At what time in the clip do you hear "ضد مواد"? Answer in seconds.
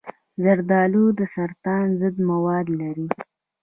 1.99-2.65